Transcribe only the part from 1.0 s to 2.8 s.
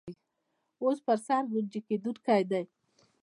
پر سر ګنجۍ کېدونکی دی.